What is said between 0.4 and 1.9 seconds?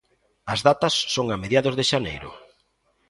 As datas son a mediados de